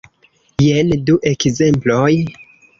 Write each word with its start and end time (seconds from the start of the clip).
Jen 0.67 0.95
du 1.11 1.17
ekzemploj. 1.35 2.13